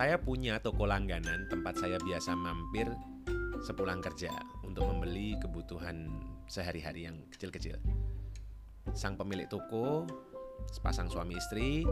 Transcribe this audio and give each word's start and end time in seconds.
Saya 0.00 0.16
punya 0.16 0.56
toko 0.64 0.88
langganan 0.88 1.44
tempat 1.52 1.76
saya 1.76 2.00
biasa 2.00 2.32
mampir 2.32 2.88
sepulang 3.60 4.00
kerja 4.00 4.32
untuk 4.64 4.88
membeli 4.88 5.36
kebutuhan 5.36 6.08
sehari-hari 6.48 7.04
yang 7.04 7.20
kecil-kecil. 7.28 7.76
Sang 8.96 9.20
pemilik 9.20 9.44
toko, 9.44 10.08
sepasang 10.72 11.12
suami 11.12 11.36
istri, 11.36 11.84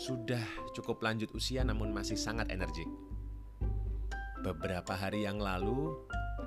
sudah 0.00 0.40
cukup 0.72 1.04
lanjut 1.04 1.28
usia 1.36 1.60
namun 1.60 1.92
masih 1.92 2.16
sangat 2.16 2.48
energik. 2.48 2.88
Beberapa 4.40 4.96
hari 4.96 5.28
yang 5.28 5.44
lalu, 5.44 5.92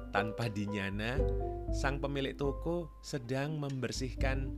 tanpa 0.10 0.50
dinyana, 0.50 1.22
sang 1.70 2.02
pemilik 2.02 2.34
toko 2.34 2.90
sedang 3.06 3.62
membersihkan 3.62 4.50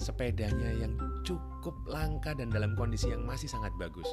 sepedanya 0.00 0.72
yang 0.72 0.96
cukup 1.28 1.76
langka 1.92 2.32
dan 2.32 2.48
dalam 2.48 2.72
kondisi 2.72 3.12
yang 3.12 3.28
masih 3.28 3.52
sangat 3.52 3.76
bagus 3.76 4.08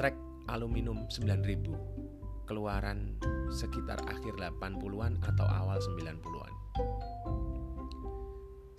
trek 0.00 0.16
aluminium 0.48 1.04
9000 1.12 2.48
keluaran 2.48 3.20
sekitar 3.52 4.00
akhir 4.08 4.32
80-an 4.40 5.20
atau 5.20 5.44
awal 5.44 5.76
90-an. 5.76 6.54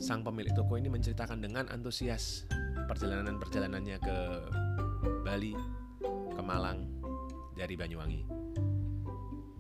Sang 0.02 0.26
pemilik 0.26 0.50
toko 0.58 0.82
ini 0.82 0.90
menceritakan 0.90 1.46
dengan 1.46 1.70
antusias 1.70 2.50
perjalanan-perjalanannya 2.90 3.98
ke 4.02 4.18
Bali, 5.22 5.54
ke 6.34 6.42
Malang, 6.42 6.90
dari 7.54 7.78
Banyuwangi. 7.78 8.26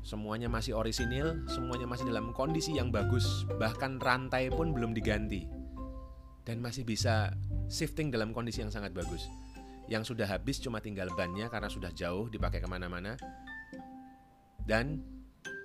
Semuanya 0.01 0.49
masih 0.49 0.73
orisinil, 0.73 1.45
semuanya 1.45 1.85
masih 1.85 2.09
dalam 2.09 2.33
kondisi 2.33 2.73
yang 2.73 2.89
bagus, 2.89 3.45
bahkan 3.61 4.01
rantai 4.01 4.49
pun 4.49 4.73
belum 4.73 4.97
diganti. 4.97 5.45
Dan 6.41 6.57
masih 6.57 6.89
bisa 6.89 7.37
shifting 7.69 8.09
dalam 8.09 8.33
kondisi 8.33 8.65
yang 8.65 8.73
sangat 8.73 8.97
bagus 8.97 9.29
yang 9.91 10.07
sudah 10.07 10.23
habis 10.23 10.63
cuma 10.63 10.79
tinggal 10.79 11.11
bannya 11.19 11.51
karena 11.51 11.67
sudah 11.67 11.91
jauh 11.91 12.31
dipakai 12.31 12.63
ke 12.63 12.67
mana-mana 12.71 13.19
dan 14.63 15.03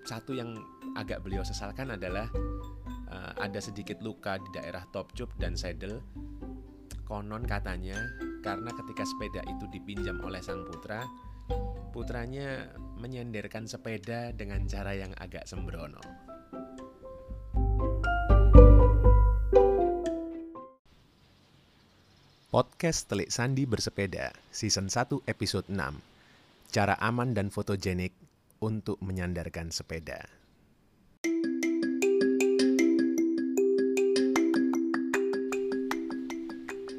satu 0.02 0.34
yang 0.34 0.58
agak 0.98 1.22
beliau 1.22 1.46
sesalkan 1.46 1.94
adalah 1.94 2.26
uh, 3.06 3.32
ada 3.38 3.62
sedikit 3.62 4.02
luka 4.02 4.42
di 4.42 4.50
daerah 4.50 4.82
top 4.90 5.14
cup 5.14 5.30
dan 5.38 5.54
saddle 5.54 6.02
konon 7.06 7.46
katanya 7.46 8.02
karena 8.42 8.74
ketika 8.74 9.06
sepeda 9.06 9.46
itu 9.46 9.70
dipinjam 9.70 10.18
oleh 10.26 10.42
sang 10.42 10.66
putra 10.66 11.06
putranya 11.94 12.66
menyenderkan 12.98 13.64
sepeda 13.64 14.34
dengan 14.34 14.66
cara 14.68 14.92
yang 14.92 15.14
agak 15.16 15.48
sembrono. 15.48 16.25
Podcast 22.56 23.12
Telik 23.12 23.28
Sandi 23.28 23.68
Bersepeda, 23.68 24.32
Season 24.48 24.88
1 24.88 25.28
Episode 25.28 25.68
6 25.68 25.76
Cara 26.72 26.96
aman 27.04 27.36
dan 27.36 27.52
fotogenik 27.52 28.16
untuk 28.64 28.96
menyandarkan 29.04 29.68
sepeda 29.68 30.24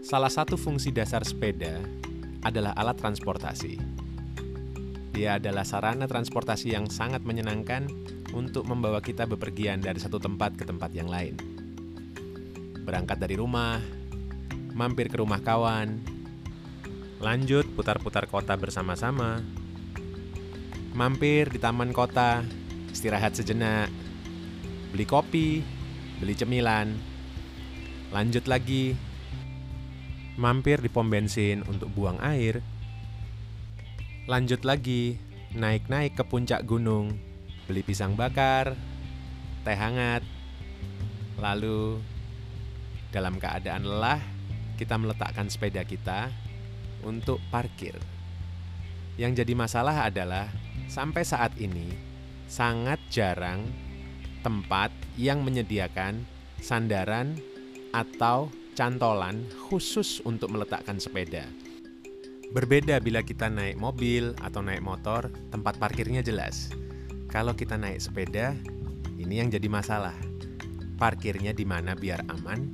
Salah 0.06 0.30
satu 0.30 0.62
fungsi 0.62 0.94
dasar 0.94 1.26
sepeda 1.26 1.82
adalah 2.46 2.78
alat 2.78 3.02
transportasi. 3.02 3.82
Dia 5.18 5.42
adalah 5.42 5.66
sarana 5.66 6.06
transportasi 6.06 6.78
yang 6.78 6.86
sangat 6.86 7.26
menyenangkan 7.26 7.90
untuk 8.38 8.70
membawa 8.70 9.02
kita 9.02 9.26
bepergian 9.26 9.82
dari 9.82 9.98
satu 9.98 10.22
tempat 10.22 10.54
ke 10.54 10.70
tempat 10.70 10.94
yang 10.94 11.10
lain. 11.10 11.34
Berangkat 12.86 13.18
dari 13.18 13.36
rumah, 13.42 13.97
mampir 14.78 15.09
ke 15.09 15.17
rumah 15.17 15.42
kawan, 15.42 16.06
lanjut 17.17 17.66
putar-putar 17.73 18.30
kota 18.30 18.53
bersama-sama, 18.53 19.42
mampir 20.93 21.49
di 21.49 21.58
taman 21.58 21.89
kota, 21.89 22.45
istirahat 22.93 23.33
sejenak, 23.33 23.89
beli 24.93 25.05
kopi, 25.10 25.66
beli 26.21 26.37
cemilan, 26.37 26.93
lanjut 28.14 28.45
lagi, 28.45 28.93
mampir 30.37 30.77
di 30.77 30.93
pom 30.93 31.10
bensin 31.10 31.66
untuk 31.66 31.89
buang 31.98 32.21
air, 32.21 32.61
lanjut 34.30 34.61
lagi, 34.61 35.17
naik-naik 35.58 36.14
ke 36.14 36.21
puncak 36.21 36.61
gunung, 36.70 37.17
beli 37.66 37.82
pisang 37.82 38.14
bakar, 38.14 38.77
teh 39.66 39.73
hangat, 39.73 40.21
lalu 41.42 41.98
dalam 43.10 43.42
keadaan 43.42 43.82
lelah, 43.82 44.36
kita 44.77 44.95
meletakkan 44.95 45.49
sepeda 45.49 45.82
kita 45.82 46.30
untuk 47.02 47.42
parkir. 47.49 47.98
Yang 49.17 49.42
jadi 49.43 49.54
masalah 49.58 50.05
adalah 50.05 50.45
sampai 50.86 51.26
saat 51.26 51.58
ini 51.58 51.89
sangat 52.45 53.02
jarang 53.10 53.66
tempat 54.45 54.93
yang 55.17 55.42
menyediakan 55.42 56.21
sandaran 56.61 57.36
atau 57.92 58.54
cantolan 58.77 59.42
khusus 59.67 60.21
untuk 60.21 60.54
meletakkan 60.54 61.02
sepeda. 61.02 61.49
Berbeda 62.54 63.04
bila 63.04 63.26
kita 63.26 63.52
naik 63.52 63.76
mobil 63.76 64.32
atau 64.39 64.64
naik 64.64 64.80
motor, 64.80 65.27
tempat 65.52 65.76
parkirnya 65.82 66.23
jelas. 66.23 66.71
Kalau 67.27 67.52
kita 67.52 67.76
naik 67.76 67.99
sepeda, 67.99 68.55
ini 69.20 69.43
yang 69.43 69.52
jadi 69.52 69.67
masalah. 69.67 70.16
Parkirnya 70.95 71.52
di 71.52 71.67
mana 71.67 71.92
biar 71.98 72.23
aman 72.32 72.71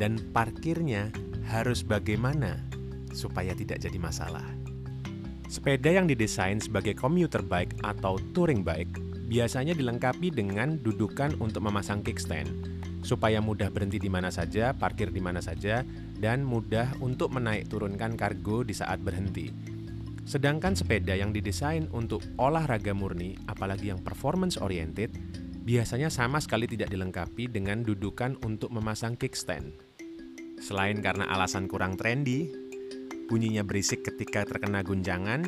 dan 0.00 0.16
parkirnya 0.32 1.12
harus 1.46 1.82
bagaimana 1.82 2.62
supaya 3.12 3.52
tidak 3.52 3.82
jadi 3.82 3.98
masalah. 3.98 4.44
Sepeda 5.52 5.92
yang 5.92 6.08
didesain 6.08 6.62
sebagai 6.62 6.96
commuter 6.96 7.44
bike 7.44 7.84
atau 7.84 8.16
touring 8.32 8.64
bike 8.64 8.96
biasanya 9.28 9.76
dilengkapi 9.76 10.32
dengan 10.32 10.80
dudukan 10.80 11.36
untuk 11.40 11.68
memasang 11.68 12.00
kickstand 12.00 12.72
supaya 13.02 13.42
mudah 13.42 13.68
berhenti 13.68 13.98
di 13.98 14.08
mana 14.08 14.30
saja, 14.30 14.72
parkir 14.72 15.10
di 15.10 15.18
mana 15.18 15.42
saja, 15.42 15.82
dan 16.16 16.46
mudah 16.46 16.94
untuk 17.02 17.34
menaik 17.34 17.66
turunkan 17.66 18.14
kargo 18.14 18.62
di 18.62 18.72
saat 18.72 19.02
berhenti. 19.02 19.50
Sedangkan 20.22 20.78
sepeda 20.78 21.18
yang 21.18 21.34
didesain 21.34 21.90
untuk 21.90 22.22
olahraga 22.38 22.94
murni, 22.94 23.34
apalagi 23.50 23.90
yang 23.90 23.98
performance 24.00 24.54
oriented, 24.54 25.10
biasanya 25.66 26.14
sama 26.14 26.38
sekali 26.38 26.70
tidak 26.70 26.94
dilengkapi 26.94 27.50
dengan 27.50 27.82
dudukan 27.82 28.38
untuk 28.46 28.70
memasang 28.70 29.18
kickstand. 29.18 29.91
Selain 30.62 30.94
karena 31.02 31.26
alasan 31.26 31.66
kurang 31.66 31.98
trendy, 31.98 32.54
bunyinya 33.26 33.66
berisik 33.66 34.06
ketika 34.06 34.46
terkena 34.46 34.86
guncangan, 34.86 35.42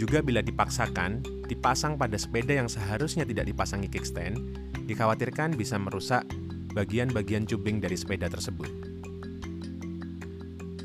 juga 0.00 0.24
bila 0.24 0.40
dipaksakan, 0.40 1.20
dipasang 1.44 2.00
pada 2.00 2.16
sepeda 2.16 2.56
yang 2.56 2.64
seharusnya 2.64 3.28
tidak 3.28 3.44
dipasangi 3.44 3.92
kickstand, 3.92 4.40
dikhawatirkan 4.88 5.52
bisa 5.52 5.76
merusak 5.76 6.24
bagian-bagian 6.72 7.44
cubing 7.44 7.76
dari 7.76 8.00
sepeda 8.00 8.32
tersebut. 8.32 8.72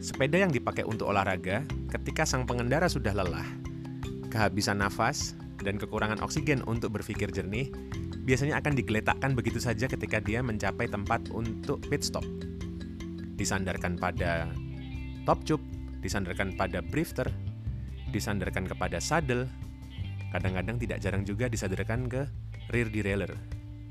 Sepeda 0.03 0.43
yang 0.43 0.51
dipakai 0.51 0.83
untuk 0.83 1.07
olahraga, 1.15 1.63
ketika 1.87 2.27
sang 2.27 2.43
pengendara 2.43 2.91
sudah 2.91 3.15
lelah, 3.15 3.47
kehabisan 4.27 4.83
nafas, 4.83 5.39
dan 5.63 5.79
kekurangan 5.79 6.19
oksigen 6.19 6.59
untuk 6.67 6.99
berpikir 6.99 7.31
jernih, 7.31 7.71
biasanya 8.27 8.59
akan 8.59 8.75
digeletakkan 8.75 9.31
begitu 9.31 9.63
saja 9.63 9.87
ketika 9.87 10.19
dia 10.19 10.43
mencapai 10.43 10.91
tempat 10.91 11.31
untuk 11.31 11.79
pit 11.87 12.03
stop 12.03 12.27
disandarkan 13.43 13.99
pada 13.99 14.47
top 15.27 15.43
cup, 15.43 15.61
disandarkan 15.99 16.55
pada 16.55 16.79
brifter, 16.79 17.27
disandarkan 18.15 18.63
kepada 18.63 19.03
saddle, 19.03 19.51
kadang-kadang 20.31 20.79
tidak 20.79 21.03
jarang 21.03 21.27
juga 21.27 21.51
disandarkan 21.51 22.07
ke 22.07 22.23
rear 22.71 22.87
derailleur. 22.87 23.35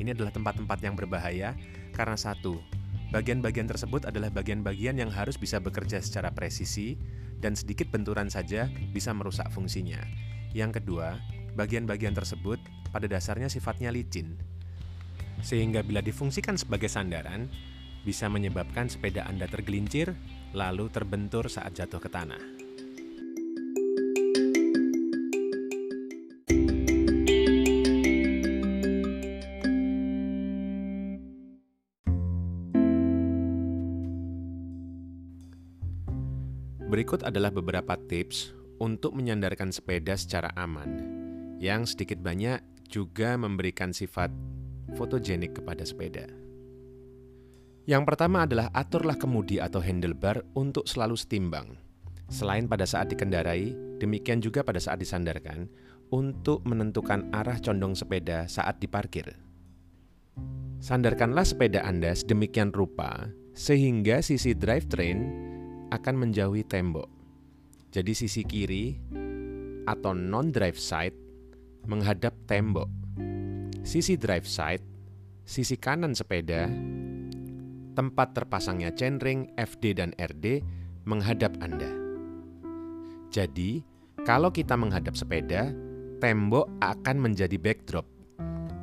Ini 0.01 0.17
adalah 0.17 0.33
tempat-tempat 0.33 0.79
yang 0.81 0.97
berbahaya 0.97 1.53
karena 1.93 2.17
satu, 2.17 2.65
bagian-bagian 3.13 3.69
tersebut 3.69 4.09
adalah 4.09 4.33
bagian-bagian 4.33 4.97
yang 4.97 5.13
harus 5.13 5.37
bisa 5.37 5.61
bekerja 5.61 6.01
secara 6.01 6.33
presisi 6.33 6.97
dan 7.45 7.53
sedikit 7.53 7.93
benturan 7.93 8.33
saja 8.33 8.73
bisa 8.97 9.13
merusak 9.13 9.53
fungsinya. 9.53 10.01
Yang 10.57 10.81
kedua, 10.81 11.21
bagian-bagian 11.53 12.17
tersebut 12.17 12.57
pada 12.89 13.05
dasarnya 13.05 13.53
sifatnya 13.53 13.93
licin. 13.93 14.41
Sehingga 15.45 15.85
bila 15.85 16.01
difungsikan 16.01 16.57
sebagai 16.57 16.89
sandaran, 16.89 17.53
bisa 18.03 18.27
menyebabkan 18.27 18.91
sepeda 18.91 19.27
Anda 19.27 19.47
tergelincir 19.47 20.15
lalu 20.53 20.91
terbentur 20.91 21.49
saat 21.49 21.73
jatuh 21.75 22.03
ke 22.03 22.11
tanah. 22.11 22.43
Berikut 36.93 37.25
adalah 37.25 37.49
beberapa 37.49 37.97
tips 37.97 38.53
untuk 38.77 39.17
menyandarkan 39.17 39.73
sepeda 39.73 40.13
secara 40.13 40.53
aman, 40.61 41.01
yang 41.57 41.89
sedikit 41.89 42.21
banyak 42.21 42.61
juga 42.93 43.33
memberikan 43.41 43.97
sifat 43.97 44.29
fotogenik 44.93 45.57
kepada 45.57 45.89
sepeda. 45.89 46.42
Yang 47.83 48.03
pertama 48.07 48.47
adalah 48.47 48.71
aturlah 48.71 49.19
kemudi 49.19 49.59
atau 49.59 49.83
handlebar 49.83 50.47
untuk 50.55 50.87
selalu 50.87 51.19
setimbang. 51.19 51.75
Selain 52.31 52.71
pada 52.71 52.87
saat 52.87 53.11
dikendarai, 53.11 53.99
demikian 53.99 54.39
juga 54.39 54.63
pada 54.63 54.79
saat 54.79 55.03
disandarkan, 55.03 55.67
untuk 56.13 56.63
menentukan 56.69 57.33
arah 57.33 57.57
condong 57.59 57.97
sepeda 57.97 58.45
saat 58.47 58.79
diparkir. 58.79 59.33
Sandarkanlah 60.79 61.43
sepeda 61.43 61.83
Anda 61.83 62.13
sedemikian 62.13 62.71
rupa 62.71 63.33
sehingga 63.57 64.21
sisi 64.21 64.53
drivetrain 64.53 65.19
akan 65.89 66.15
menjauhi 66.17 66.65
tembok. 66.69 67.09
Jadi 67.93 68.13
sisi 68.17 68.43
kiri 68.45 68.97
atau 69.89 70.17
non-drive 70.17 70.79
side 70.79 71.17
menghadap 71.89 72.33
tembok. 72.49 72.89
Sisi 73.83 74.15
drive 74.17 74.47
side, 74.47 74.85
sisi 75.45 75.77
kanan 75.77 76.15
sepeda, 76.17 76.71
tempat 77.93 78.37
terpasangnya 78.37 78.93
chainring 78.93 79.53
FD 79.57 79.97
dan 80.01 80.11
RD 80.17 80.65
menghadap 81.05 81.55
Anda. 81.63 81.91
Jadi, 83.33 83.81
kalau 84.23 84.53
kita 84.53 84.77
menghadap 84.77 85.17
sepeda, 85.17 85.73
tembok 86.21 86.69
akan 86.85 87.17
menjadi 87.19 87.57
backdrop. 87.57 88.07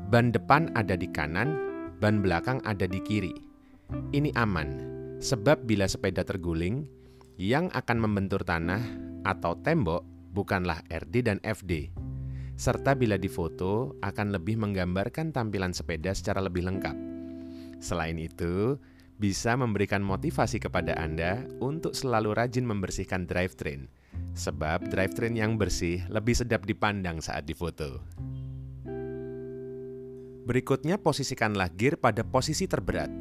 Ban 0.09 0.33
depan 0.33 0.73
ada 0.73 0.97
di 0.97 1.05
kanan, 1.07 1.53
ban 2.01 2.19
belakang 2.19 2.59
ada 2.65 2.89
di 2.89 2.97
kiri. 2.99 3.31
Ini 4.11 4.33
aman, 4.35 4.67
sebab 5.21 5.63
bila 5.69 5.85
sepeda 5.85 6.25
terguling, 6.25 6.83
yang 7.39 7.71
akan 7.71 7.97
membentur 8.03 8.43
tanah 8.43 8.83
atau 9.23 9.55
tembok 9.63 10.03
bukanlah 10.35 10.83
RD 10.91 11.15
dan 11.23 11.37
FD. 11.45 11.93
Serta 12.59 12.91
bila 12.91 13.15
difoto 13.15 13.95
akan 14.03 14.35
lebih 14.35 14.59
menggambarkan 14.59 15.31
tampilan 15.31 15.71
sepeda 15.71 16.11
secara 16.11 16.43
lebih 16.43 16.67
lengkap. 16.67 16.97
Selain 17.79 18.19
itu, 18.19 18.75
bisa 19.19 19.59
memberikan 19.59 19.99
motivasi 19.99 20.63
kepada 20.63 20.95
Anda 20.95 21.43
untuk 21.59 21.91
selalu 21.91 22.39
rajin 22.39 22.63
membersihkan 22.63 23.27
drivetrain, 23.27 23.91
sebab 24.31 24.87
drivetrain 24.87 25.35
yang 25.35 25.59
bersih 25.59 26.07
lebih 26.07 26.39
sedap 26.39 26.63
dipandang 26.63 27.19
saat 27.19 27.43
difoto. 27.43 27.99
Berikutnya, 30.47 30.97
posisikanlah 30.97 31.69
gear 31.75 31.99
pada 31.99 32.23
posisi 32.25 32.65
terberat. 32.65 33.11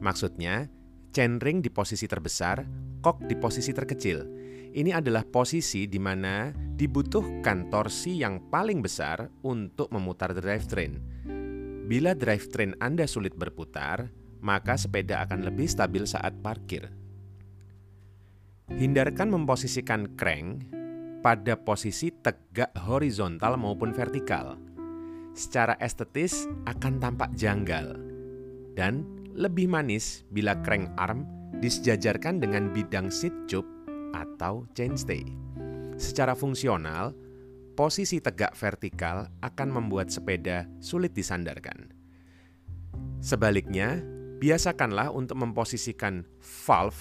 Maksudnya, 0.00 0.66
chainring 1.14 1.62
di 1.62 1.70
posisi 1.70 2.08
terbesar, 2.08 2.64
kok 2.98 3.22
di 3.28 3.36
posisi 3.38 3.70
terkecil, 3.70 4.26
ini 4.74 4.90
adalah 4.90 5.22
posisi 5.22 5.86
di 5.86 6.02
mana 6.02 6.50
dibutuhkan 6.50 7.70
torsi 7.70 8.18
yang 8.18 8.50
paling 8.50 8.82
besar 8.82 9.22
untuk 9.46 9.86
memutar 9.94 10.34
drivetrain. 10.34 10.98
Bila 11.86 12.16
drivetrain 12.16 12.74
Anda 12.82 13.06
sulit 13.06 13.38
berputar, 13.38 14.10
maka 14.44 14.76
sepeda 14.76 15.24
akan 15.24 15.48
lebih 15.48 15.64
stabil 15.64 16.04
saat 16.04 16.36
parkir. 16.44 16.92
Hindarkan 18.68 19.32
memposisikan 19.32 20.12
crank 20.20 20.68
pada 21.24 21.56
posisi 21.56 22.12
tegak 22.12 22.76
horizontal 22.84 23.56
maupun 23.56 23.96
vertikal. 23.96 24.60
Secara 25.32 25.74
estetis 25.80 26.44
akan 26.68 27.00
tampak 27.00 27.32
janggal 27.34 27.96
dan 28.76 29.02
lebih 29.34 29.66
manis 29.66 30.22
bila 30.30 30.54
crank 30.62 30.92
arm 31.00 31.26
disejajarkan 31.58 32.38
dengan 32.38 32.70
bidang 32.70 33.08
seat 33.08 33.32
tube 33.50 33.66
atau 34.14 34.68
chainstay. 34.76 35.26
Secara 35.96 36.36
fungsional, 36.38 37.16
posisi 37.74 38.22
tegak 38.22 38.54
vertikal 38.54 39.26
akan 39.42 39.68
membuat 39.72 40.12
sepeda 40.12 40.68
sulit 40.78 41.10
disandarkan. 41.16 41.90
Sebaliknya, 43.18 44.04
biasakanlah 44.44 45.08
untuk 45.08 45.40
memposisikan 45.40 46.28
valve 46.44 47.00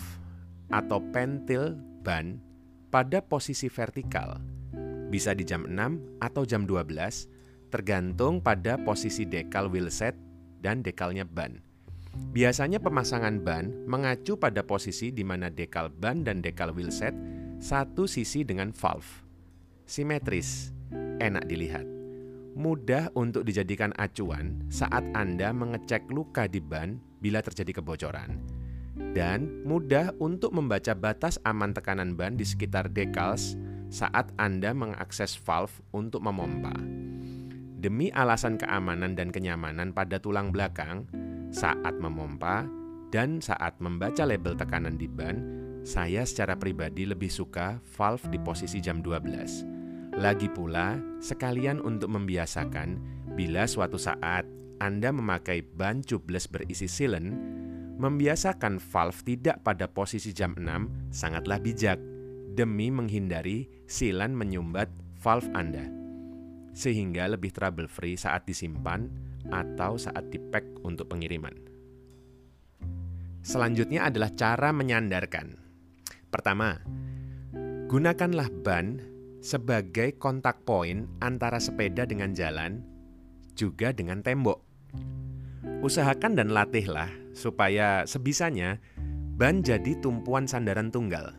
atau 0.71 1.03
pentil 1.11 1.75
ban 1.99 2.39
pada 2.87 3.19
posisi 3.19 3.67
vertikal. 3.67 4.39
Bisa 5.11 5.35
di 5.35 5.43
jam 5.43 5.67
6 5.67 6.23
atau 6.23 6.47
jam 6.47 6.63
12, 6.63 7.67
tergantung 7.67 8.39
pada 8.39 8.79
posisi 8.79 9.27
dekal 9.27 9.67
wheelset 9.67 10.15
dan 10.63 10.79
dekalnya 10.79 11.27
ban. 11.27 11.59
Biasanya 12.31 12.79
pemasangan 12.79 13.43
ban 13.43 13.75
mengacu 13.91 14.39
pada 14.39 14.63
posisi 14.63 15.11
di 15.11 15.27
mana 15.27 15.51
dekal 15.51 15.91
ban 15.91 16.23
dan 16.23 16.39
dekal 16.39 16.71
wheelset 16.71 17.11
satu 17.59 18.07
sisi 18.07 18.47
dengan 18.47 18.71
valve. 18.71 19.27
Simetris, 19.83 20.71
enak 21.19 21.43
dilihat. 21.51 21.83
Mudah 22.55 23.11
untuk 23.19 23.43
dijadikan 23.43 23.91
acuan 23.99 24.63
saat 24.71 25.03
Anda 25.11 25.51
mengecek 25.51 26.07
luka 26.07 26.47
di 26.47 26.63
ban 26.63 27.11
bila 27.23 27.39
terjadi 27.39 27.79
kebocoran. 27.79 28.43
Dan 29.15 29.63
mudah 29.63 30.11
untuk 30.19 30.51
membaca 30.51 30.91
batas 30.91 31.39
aman 31.47 31.71
tekanan 31.71 32.19
ban 32.19 32.35
di 32.35 32.43
sekitar 32.43 32.91
decals 32.91 33.55
saat 33.87 34.29
Anda 34.35 34.75
mengakses 34.75 35.39
valve 35.39 35.73
untuk 35.95 36.19
memompa. 36.21 36.75
Demi 37.79 38.11
alasan 38.11 38.59
keamanan 38.59 39.15
dan 39.15 39.31
kenyamanan 39.31 39.95
pada 39.95 40.19
tulang 40.19 40.51
belakang, 40.51 41.07
saat 41.49 41.95
memompa 41.97 42.67
dan 43.13 43.37
saat 43.37 43.77
membaca 43.77 44.25
label 44.25 44.57
tekanan 44.57 44.97
di 44.97 45.05
ban, 45.05 45.41
saya 45.85 46.25
secara 46.25 46.57
pribadi 46.57 47.05
lebih 47.05 47.29
suka 47.29 47.77
valve 47.97 48.25
di 48.33 48.39
posisi 48.41 48.81
jam 48.81 49.03
12. 49.03 50.17
Lagi 50.17 50.49
pula, 50.49 50.97
sekalian 51.21 51.81
untuk 51.81 52.13
membiasakan 52.13 52.97
bila 53.37 53.65
suatu 53.65 53.97
saat 53.97 54.45
Anda 54.83 55.15
memakai 55.15 55.63
ban 55.63 56.03
tubeless 56.03 56.51
berisi 56.51 56.91
silen, 56.91 57.31
membiasakan 57.95 58.83
valve 58.83 59.23
tidak 59.23 59.63
pada 59.63 59.87
posisi 59.87 60.35
jam 60.35 60.59
6 60.59 61.15
sangatlah 61.15 61.55
bijak 61.63 61.95
demi 62.51 62.91
menghindari 62.91 63.71
silan 63.87 64.35
menyumbat 64.35 64.91
valve 65.23 65.47
Anda. 65.55 65.87
Sehingga 66.75 67.31
lebih 67.31 67.55
trouble 67.55 67.87
free 67.87 68.19
saat 68.19 68.43
disimpan 68.43 69.07
atau 69.55 69.95
saat 69.95 70.27
dipack 70.27 70.67
untuk 70.83 71.07
pengiriman. 71.07 71.55
Selanjutnya 73.39 74.11
adalah 74.11 74.35
cara 74.35 74.75
menyandarkan. 74.75 75.55
Pertama, 76.27 76.75
gunakanlah 77.87 78.51
ban 78.67 78.99
sebagai 79.39 80.19
kontak 80.19 80.67
poin 80.67 81.07
antara 81.23 81.63
sepeda 81.63 82.03
dengan 82.03 82.35
jalan, 82.35 82.83
juga 83.55 83.95
dengan 83.95 84.19
tembok. 84.19 84.72
Usahakan 85.83 86.39
dan 86.39 86.51
latihlah 86.51 87.11
supaya 87.35 88.07
sebisanya 88.07 88.79
ban 89.35 89.63
jadi 89.63 89.99
tumpuan 89.99 90.47
sandaran 90.47 90.93
tunggal. 90.93 91.35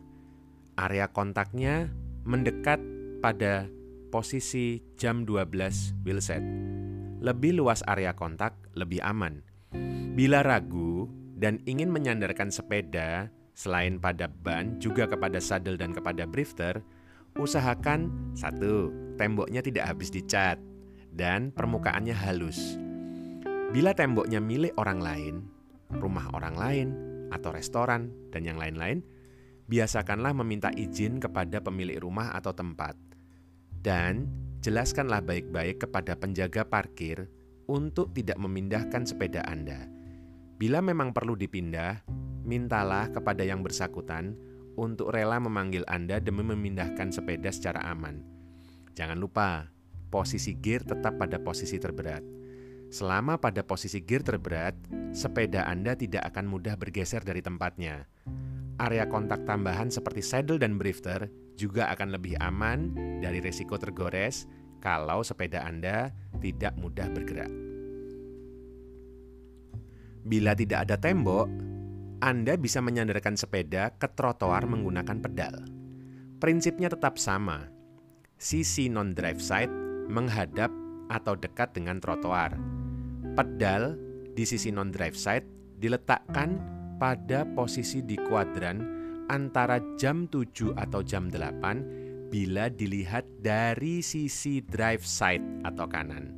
Area 0.75 1.09
kontaknya 1.09 1.89
mendekat 2.27 2.83
pada 3.23 3.71
posisi 4.11 4.83
jam 4.99 5.25
12 5.25 6.05
wheelset 6.05 6.45
lebih 7.25 7.57
luas 7.57 7.81
area 7.89 8.13
kontak, 8.13 8.53
lebih 8.77 9.01
aman. 9.01 9.41
Bila 10.13 10.45
ragu 10.45 11.09
dan 11.41 11.57
ingin 11.65 11.89
menyandarkan 11.89 12.53
sepeda 12.53 13.33
selain 13.57 13.97
pada 13.97 14.29
ban 14.29 14.77
juga 14.77 15.09
kepada 15.09 15.41
saddle 15.41 15.81
dan 15.81 15.97
kepada 15.97 16.29
drifter, 16.29 16.85
usahakan 17.41 18.13
satu, 18.37 18.93
temboknya 19.17 19.65
tidak 19.65 19.89
habis 19.89 20.13
dicat 20.13 20.61
dan 21.17 21.49
permukaannya 21.49 22.13
halus. 22.13 22.77
Bila 23.75 23.91
temboknya 23.91 24.39
milik 24.39 24.79
orang 24.79 25.03
lain, 25.03 25.35
rumah 25.99 26.31
orang 26.31 26.55
lain, 26.55 26.89
atau 27.35 27.51
restoran, 27.51 28.07
dan 28.31 28.47
yang 28.47 28.55
lain-lain, 28.55 29.03
biasakanlah 29.67 30.31
meminta 30.31 30.71
izin 30.71 31.19
kepada 31.19 31.59
pemilik 31.59 31.99
rumah 31.99 32.31
atau 32.39 32.55
tempat. 32.55 32.95
Dan 33.83 34.31
jelaskanlah 34.63 35.27
baik-baik 35.27 35.83
kepada 35.83 36.15
penjaga 36.15 36.63
parkir 36.63 37.27
untuk 37.67 38.15
tidak 38.15 38.39
memindahkan 38.39 39.11
sepeda 39.11 39.43
Anda. 39.43 39.91
Bila 40.55 40.79
memang 40.79 41.11
perlu 41.11 41.35
dipindah, 41.35 42.07
mintalah 42.47 43.11
kepada 43.11 43.43
yang 43.43 43.67
bersangkutan 43.67 44.39
untuk 44.79 45.11
rela 45.11 45.43
memanggil 45.43 45.83
Anda 45.91 46.23
demi 46.23 46.47
memindahkan 46.47 47.11
sepeda 47.11 47.51
secara 47.51 47.83
aman. 47.91 48.23
Jangan 48.95 49.19
lupa, 49.19 49.67
posisi 50.15 50.55
gear 50.63 50.87
tetap 50.87 51.19
pada 51.19 51.43
posisi 51.43 51.75
terberat. 51.83 52.44
Selama 52.95 53.43
pada 53.43 53.67
posisi 53.67 53.99
gear 54.07 54.23
terberat, 54.23 54.79
sepeda 55.11 55.67
Anda 55.67 55.99
tidak 55.99 56.31
akan 56.31 56.47
mudah 56.47 56.79
bergeser 56.79 57.27
dari 57.27 57.43
tempatnya. 57.43 58.07
Area 58.79 59.11
kontak 59.11 59.43
tambahan 59.43 59.91
seperti 59.91 60.23
saddle 60.23 60.63
dan 60.63 60.79
drifter 60.79 61.27
juga 61.59 61.91
akan 61.91 62.15
lebih 62.15 62.39
aman 62.39 62.95
dari 63.19 63.43
risiko 63.43 63.75
tergores 63.83 64.47
kalau 64.79 65.27
sepeda 65.27 65.67
Anda 65.67 66.15
tidak 66.39 66.79
mudah 66.79 67.11
bergerak. 67.11 67.51
Bila 70.23 70.55
tidak 70.55 70.87
ada 70.87 70.95
tembok, 70.95 71.51
Anda 72.23 72.55
bisa 72.55 72.79
menyandarkan 72.79 73.35
sepeda 73.35 73.91
ke 73.99 74.07
trotoar 74.15 74.71
menggunakan 74.71 75.19
pedal. 75.19 75.67
Prinsipnya 76.39 76.95
tetap 76.95 77.19
sama. 77.19 77.67
Sisi 78.39 78.87
non-drive 78.87 79.43
side 79.43 79.75
menghadap 80.07 80.71
atau 81.11 81.35
dekat 81.35 81.75
dengan 81.75 81.99
trotoar. 81.99 82.74
Pedal 83.35 83.99
di 84.31 84.47
sisi 84.47 84.71
non-drive 84.71 85.19
side 85.19 85.47
diletakkan 85.83 86.55
pada 87.03 87.43
posisi 87.43 87.99
di 88.07 88.15
kuadran 88.15 88.79
antara 89.27 89.83
jam 89.99 90.31
7 90.31 90.79
atau 90.79 91.03
jam 91.03 91.27
8 91.27 92.31
bila 92.31 92.71
dilihat 92.71 93.27
dari 93.43 94.07
sisi 94.07 94.63
drive 94.63 95.03
side 95.03 95.67
atau 95.67 95.91
kanan. 95.91 96.31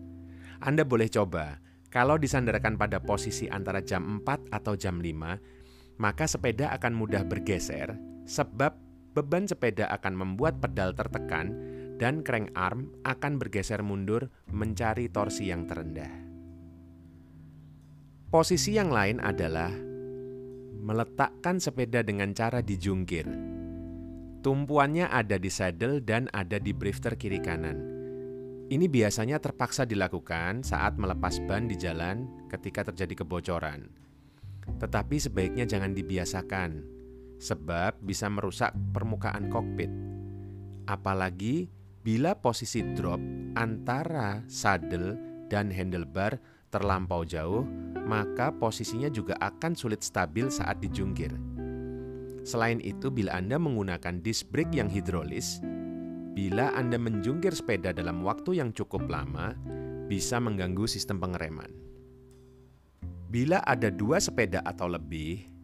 Anda 0.64 0.88
boleh 0.88 1.12
coba, 1.12 1.60
kalau 1.92 2.16
disandarkan 2.16 2.80
pada 2.80 2.96
posisi 2.96 3.44
antara 3.44 3.84
jam 3.84 4.24
4 4.24 4.48
atau 4.56 4.72
jam 4.72 4.96
5, 4.96 6.00
maka 6.00 6.24
sepeda 6.24 6.72
akan 6.80 6.96
mudah 6.96 7.28
bergeser 7.28 7.92
sebab 8.24 8.72
beban 9.12 9.44
sepeda 9.44 9.88
akan 9.92 10.16
membuat 10.16 10.64
pedal 10.64 10.96
tertekan 10.96 11.52
dan 12.00 12.24
crank 12.24 12.52
arm 12.56 12.88
akan 13.04 13.36
bergeser 13.36 13.84
mundur 13.84 14.32
mencari 14.48 15.12
torsi 15.12 15.52
yang 15.52 15.68
terendah. 15.68 16.25
Posisi 18.36 18.76
yang 18.76 18.92
lain 18.92 19.16
adalah 19.16 19.72
meletakkan 20.84 21.56
sepeda 21.56 22.04
dengan 22.04 22.36
cara 22.36 22.60
dijungkir. 22.60 23.24
Tumpuannya 24.44 25.08
ada 25.08 25.40
di 25.40 25.48
saddle 25.48 26.04
dan 26.04 26.28
ada 26.36 26.60
di 26.60 26.76
brifter 26.76 27.16
kiri 27.16 27.40
kanan. 27.40 27.80
Ini 28.68 28.92
biasanya 28.92 29.40
terpaksa 29.40 29.88
dilakukan 29.88 30.68
saat 30.68 31.00
melepas 31.00 31.40
ban 31.48 31.64
di 31.64 31.80
jalan 31.80 32.28
ketika 32.52 32.84
terjadi 32.92 33.24
kebocoran. 33.24 33.88
Tetapi 34.84 35.16
sebaiknya 35.16 35.64
jangan 35.64 35.96
dibiasakan, 35.96 36.84
sebab 37.40 38.04
bisa 38.04 38.28
merusak 38.28 38.76
permukaan 38.92 39.48
kokpit. 39.48 39.88
Apalagi 40.84 41.72
bila 42.04 42.36
posisi 42.36 42.84
drop 42.84 43.16
antara 43.56 44.44
saddle 44.44 45.16
dan 45.48 45.72
handlebar 45.72 46.36
terlampau 46.70 47.22
jauh, 47.26 47.66
maka 48.06 48.54
posisinya 48.54 49.10
juga 49.10 49.34
akan 49.42 49.74
sulit 49.74 50.02
stabil 50.02 50.46
saat 50.48 50.78
dijungkir. 50.82 51.34
Selain 52.46 52.78
itu, 52.78 53.10
bila 53.10 53.34
Anda 53.34 53.58
menggunakan 53.58 54.22
disc 54.22 54.46
brake 54.54 54.74
yang 54.78 54.86
hidrolis, 54.86 55.58
bila 56.36 56.70
Anda 56.78 56.94
menjungkir 56.94 57.50
sepeda 57.50 57.90
dalam 57.90 58.22
waktu 58.22 58.62
yang 58.62 58.70
cukup 58.70 59.10
lama, 59.10 59.58
bisa 60.06 60.38
mengganggu 60.38 60.86
sistem 60.86 61.18
pengereman. 61.18 61.74
Bila 63.26 63.58
ada 63.66 63.90
dua 63.90 64.22
sepeda 64.22 64.62
atau 64.62 64.86
lebih, 64.86 65.56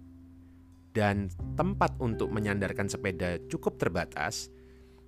dan 0.93 1.33
tempat 1.57 1.97
untuk 1.99 2.29
menyandarkan 2.29 2.87
sepeda 2.87 3.41
cukup 3.49 3.81
terbatas, 3.81 4.53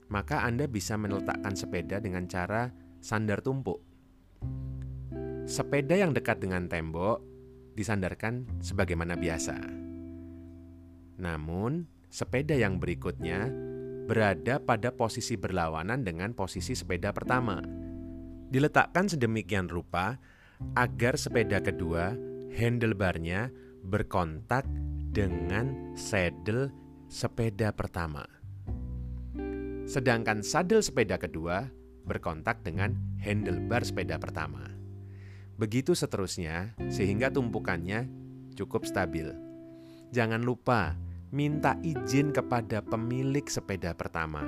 maka 0.09 0.45
Anda 0.45 0.65
bisa 0.65 0.97
meletakkan 0.97 1.53
sepeda 1.53 2.01
dengan 2.01 2.25
cara 2.25 2.73
sandar 3.05 3.45
tumpuk. 3.45 3.81
Sepeda 5.45 5.93
yang 5.93 6.17
dekat 6.17 6.41
dengan 6.41 6.65
tembok 6.73 7.21
disandarkan 7.77 8.49
sebagaimana 8.65 9.13
biasa. 9.13 9.61
Namun, 11.21 11.85
sepeda 12.09 12.57
yang 12.57 12.81
berikutnya 12.81 13.53
berada 14.09 14.57
pada 14.57 14.89
posisi 14.93 15.37
berlawanan 15.37 16.01
dengan 16.01 16.33
posisi 16.33 16.73
sepeda 16.73 17.13
pertama. 17.13 17.61
Diletakkan 18.49 19.05
sedemikian 19.05 19.69
rupa 19.69 20.17
agar 20.81 21.21
sepeda 21.21 21.61
kedua 21.61 22.17
handlebarnya 22.57 23.53
berkontak 23.85 24.65
dengan 25.13 25.93
saddle 25.93 26.73
sepeda 27.13 27.69
pertama. 27.77 28.25
Sedangkan 29.85 30.41
sadel 30.41 30.81
sepeda 30.81 31.21
kedua 31.21 31.69
berkontak 32.09 32.65
dengan 32.65 32.97
handlebar 33.21 33.85
sepeda 33.85 34.17
pertama. 34.17 34.74
Begitu 35.55 35.95
seterusnya, 35.95 36.75
sehingga 36.91 37.31
tumpukannya 37.31 38.11
cukup 38.59 38.83
stabil. 38.87 39.31
Jangan 40.11 40.43
lupa 40.43 40.99
minta 41.35 41.79
izin 41.83 42.35
kepada 42.35 42.83
pemilik 42.83 43.47
sepeda 43.47 43.95
pertama. 43.95 44.43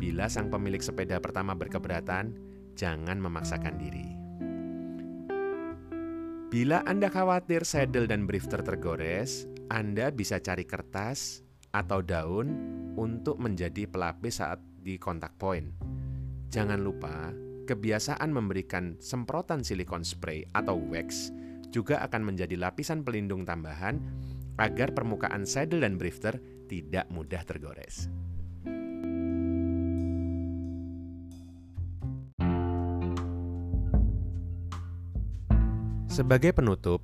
Bila 0.00 0.28
sang 0.32 0.48
pemilik 0.48 0.80
sepeda 0.80 1.20
pertama 1.20 1.52
berkeberatan, 1.52 2.36
jangan 2.76 3.20
memaksakan 3.20 3.76
diri. 3.76 4.08
Bila 6.52 6.84
Anda 6.84 7.08
khawatir 7.08 7.64
saddle 7.64 8.04
dan 8.04 8.28
brifter 8.28 8.60
tergores, 8.60 9.48
Anda 9.72 10.12
bisa 10.12 10.36
cari 10.36 10.68
kertas 10.68 11.40
atau 11.72 12.04
daun 12.04 12.52
untuk 13.00 13.40
menjadi 13.40 13.88
pelapis 13.88 14.44
saat 14.44 14.60
di 14.80 15.00
kontak 15.00 15.40
point. 15.40 15.72
Jangan 16.52 16.76
lupa, 16.84 17.32
kebiasaan 17.72 18.28
memberikan 18.28 19.00
semprotan 19.00 19.64
silikon 19.64 20.04
spray 20.04 20.44
atau 20.52 20.76
wax 20.76 21.32
juga 21.72 22.04
akan 22.04 22.28
menjadi 22.28 22.60
lapisan 22.60 23.00
pelindung 23.00 23.48
tambahan 23.48 23.96
agar 24.60 24.92
permukaan 24.92 25.48
saddle 25.48 25.80
dan 25.80 25.96
brifter 25.96 26.36
tidak 26.68 27.08
mudah 27.08 27.40
tergores. 27.48 28.12
Sebagai 36.12 36.52
penutup, 36.52 37.00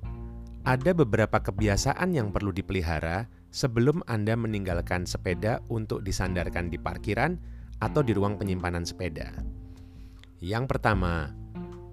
ada 0.61 0.93
beberapa 0.93 1.41
kebiasaan 1.41 2.13
yang 2.13 2.29
perlu 2.29 2.53
dipelihara 2.53 3.25
sebelum 3.49 4.05
Anda 4.05 4.37
meninggalkan 4.37 5.09
sepeda 5.09 5.65
untuk 5.65 6.05
disandarkan 6.05 6.69
di 6.69 6.77
parkiran 6.77 7.33
atau 7.81 8.05
di 8.05 8.13
ruang 8.13 8.37
penyimpanan 8.37 8.85
sepeda. 8.85 9.48
Yang 10.39 10.75
pertama, 10.75 11.35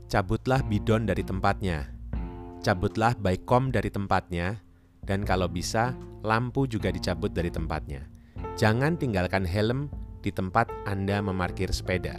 cabutlah 0.07 0.63
bidon 0.63 1.07
dari 1.07 1.27
tempatnya. 1.27 1.91
Cabutlah 2.63 3.15
baikom 3.19 3.71
dari 3.75 3.91
tempatnya 3.91 4.63
dan 5.07 5.23
kalau 5.23 5.47
bisa, 5.47 5.95
lampu 6.27 6.67
juga 6.67 6.91
dicabut 6.91 7.31
dari 7.31 7.51
tempatnya. 7.51 8.07
Jangan 8.59 8.99
tinggalkan 8.99 9.47
helm 9.47 9.87
di 10.23 10.35
tempat 10.35 10.67
Anda 10.87 11.23
memarkir 11.23 11.71
sepeda. 11.71 12.19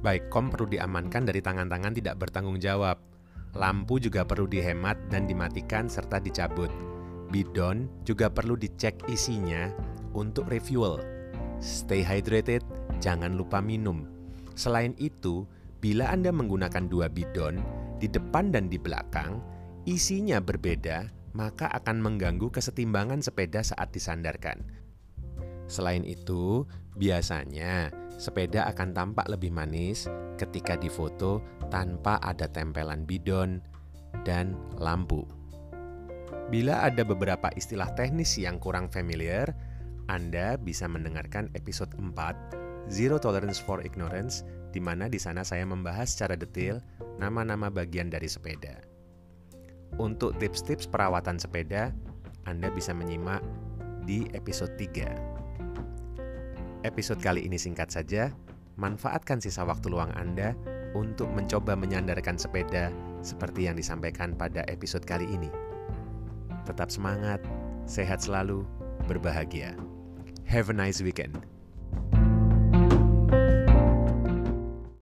Baikom 0.00 0.48
perlu 0.48 0.66
diamankan 0.66 1.28
dari 1.28 1.38
tangan-tangan 1.44 1.92
tidak 1.94 2.18
bertanggung 2.18 2.58
jawab. 2.58 2.98
Lampu 3.54 3.98
juga 3.98 4.22
perlu 4.22 4.46
dihemat 4.46 4.96
dan 5.10 5.26
dimatikan 5.26 5.90
serta 5.90 6.22
dicabut 6.22 6.70
Bidon 7.30 7.86
juga 8.02 8.26
perlu 8.26 8.58
dicek 8.58 9.06
isinya 9.06 9.70
untuk 10.18 10.50
refuel. 10.50 10.98
Stay 11.62 12.02
hydrated, 12.02 12.66
jangan 12.98 13.38
lupa 13.38 13.62
minum. 13.62 14.19
Selain 14.60 14.92
itu, 15.00 15.48
bila 15.80 16.12
Anda 16.12 16.28
menggunakan 16.28 16.84
dua 16.92 17.08
bidon 17.08 17.64
di 17.96 18.12
depan 18.12 18.52
dan 18.52 18.68
di 18.68 18.76
belakang, 18.76 19.40
isinya 19.88 20.36
berbeda, 20.36 21.08
maka 21.32 21.72
akan 21.72 22.04
mengganggu 22.04 22.52
kesetimbangan 22.52 23.24
sepeda 23.24 23.64
saat 23.64 23.88
disandarkan. 23.88 24.60
Selain 25.64 26.04
itu, 26.04 26.68
biasanya 27.00 27.88
sepeda 28.20 28.68
akan 28.68 28.92
tampak 28.92 29.32
lebih 29.32 29.48
manis 29.48 30.04
ketika 30.36 30.76
difoto 30.76 31.40
tanpa 31.72 32.20
ada 32.20 32.44
tempelan 32.44 33.08
bidon 33.08 33.64
dan 34.28 34.52
lampu. 34.76 35.24
Bila 36.52 36.84
ada 36.84 37.00
beberapa 37.00 37.48
istilah 37.56 37.96
teknis 37.96 38.36
yang 38.36 38.60
kurang 38.60 38.92
familiar, 38.92 39.56
Anda 40.04 40.60
bisa 40.60 40.84
mendengarkan 40.84 41.48
episode 41.56 41.96
4 41.96 42.60
Zero 42.90 43.22
Tolerance 43.22 43.62
for 43.62 43.86
Ignorance 43.86 44.42
di 44.74 44.82
mana 44.82 45.06
di 45.06 45.22
sana 45.22 45.46
saya 45.46 45.62
membahas 45.62 46.10
secara 46.10 46.34
detail 46.34 46.82
nama-nama 47.22 47.70
bagian 47.70 48.10
dari 48.10 48.26
sepeda. 48.26 48.82
Untuk 50.02 50.34
tips-tips 50.42 50.90
perawatan 50.90 51.38
sepeda, 51.38 51.94
Anda 52.50 52.66
bisa 52.70 52.90
menyimak 52.90 53.42
di 54.06 54.26
episode 54.34 54.74
3. 54.74 56.82
Episode 56.82 57.20
kali 57.22 57.46
ini 57.46 57.60
singkat 57.60 57.94
saja, 57.94 58.34
manfaatkan 58.74 59.38
sisa 59.38 59.62
waktu 59.62 59.92
luang 59.92 60.10
Anda 60.18 60.56
untuk 60.98 61.30
mencoba 61.30 61.78
menyandarkan 61.78 62.34
sepeda 62.34 62.90
seperti 63.22 63.70
yang 63.70 63.78
disampaikan 63.78 64.34
pada 64.34 64.66
episode 64.66 65.06
kali 65.06 65.30
ini. 65.30 65.50
Tetap 66.66 66.90
semangat, 66.90 67.38
sehat 67.86 68.26
selalu, 68.26 68.66
berbahagia. 69.06 69.78
Have 70.48 70.72
a 70.72 70.74
nice 70.74 70.98
weekend. 70.98 71.38